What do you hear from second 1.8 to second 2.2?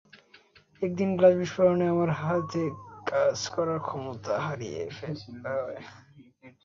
আমার ডান